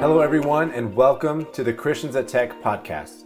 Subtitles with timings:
[0.00, 3.24] Hello, everyone, and welcome to the Christians at Tech podcast.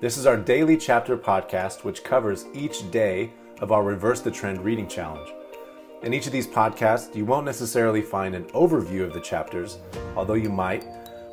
[0.00, 4.64] This is our daily chapter podcast, which covers each day of our Reverse the Trend
[4.64, 5.28] reading challenge.
[6.02, 9.80] In each of these podcasts, you won't necessarily find an overview of the chapters,
[10.16, 10.86] although you might,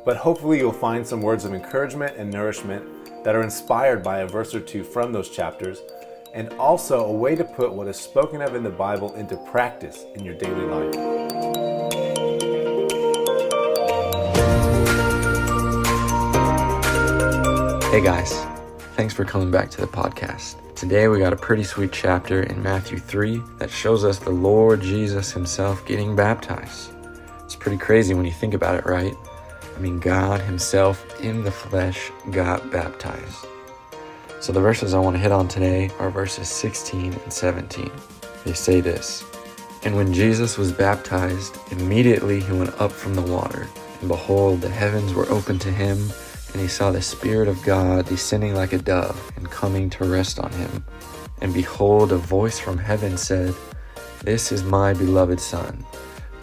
[0.04, 4.28] but hopefully you'll find some words of encouragement and nourishment that are inspired by a
[4.28, 5.80] verse or two from those chapters,
[6.34, 10.04] and also a way to put what is spoken of in the Bible into practice
[10.16, 11.61] in your daily life.
[17.92, 18.32] Hey guys,
[18.96, 20.56] thanks for coming back to the podcast.
[20.74, 24.80] Today we got a pretty sweet chapter in Matthew 3 that shows us the Lord
[24.80, 26.90] Jesus himself getting baptized.
[27.44, 29.12] It's pretty crazy when you think about it, right?
[29.76, 33.44] I mean, God himself in the flesh got baptized.
[34.40, 37.90] So the verses I want to hit on today are verses 16 and 17.
[38.46, 39.22] They say this
[39.82, 43.68] And when Jesus was baptized, immediately he went up from the water,
[44.00, 46.10] and behold, the heavens were opened to him
[46.52, 50.38] and he saw the Spirit of God descending like a dove and coming to rest
[50.38, 50.84] on him.
[51.40, 53.54] And behold, a voice from heaven said,
[54.22, 55.84] This is my beloved Son,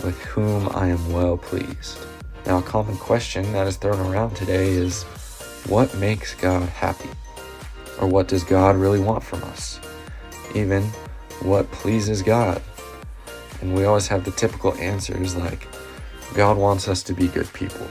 [0.04, 2.00] with whom I am well pleased.
[2.46, 5.04] Now, a common question that is thrown around today is
[5.68, 7.10] what makes God happy?
[8.02, 9.80] Or what does God really want from us?
[10.56, 10.84] Even
[11.42, 12.62] what pleases God?
[13.62, 15.68] And we always have the typical answers like,
[16.34, 17.88] God wants us to be good people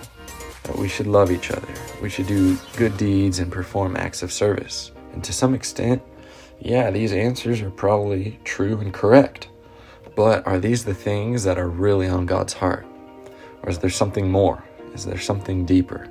[0.69, 1.69] that we should love each other,
[2.01, 4.93] we should do good deeds and perform acts of service.
[5.13, 6.01] And to some extent,
[6.61, 9.49] yeah, these answers are probably true and correct.
[10.15, 12.87] But are these the things that are really on God's heart?
[13.63, 14.63] Or is there something more?
[14.95, 16.09] Is there something deeper?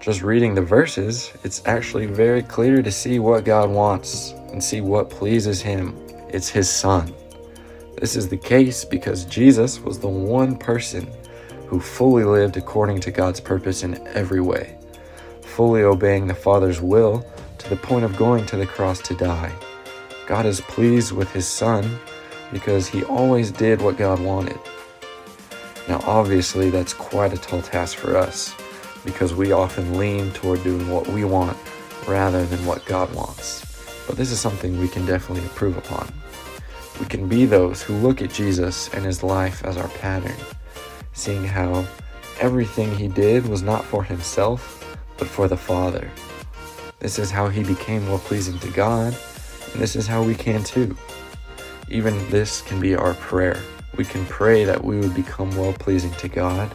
[0.00, 4.80] Just reading the verses, it's actually very clear to see what God wants and see
[4.80, 5.96] what pleases Him.
[6.28, 7.14] It's His Son.
[8.00, 11.08] This is the case because Jesus was the one person
[11.72, 14.76] who fully lived according to God's purpose in every way,
[15.40, 17.26] fully obeying the Father's will
[17.56, 19.50] to the point of going to the cross to die.
[20.26, 21.98] God is pleased with his Son
[22.52, 24.58] because he always did what God wanted.
[25.88, 28.54] Now, obviously, that's quite a tall task for us
[29.02, 31.56] because we often lean toward doing what we want
[32.06, 33.64] rather than what God wants.
[34.06, 36.12] But this is something we can definitely improve upon.
[37.00, 40.36] We can be those who look at Jesus and his life as our pattern
[41.12, 41.86] seeing how
[42.40, 46.10] everything he did was not for himself, but for the Father.
[46.98, 49.16] This is how he became well pleasing to God,
[49.72, 50.96] and this is how we can too.
[51.88, 53.60] Even this can be our prayer.
[53.96, 56.70] We can pray that we would become well pleasing to God,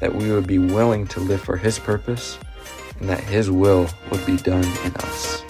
[0.00, 2.38] that we would be willing to live for his purpose,
[3.00, 5.43] and that his will would be done in us.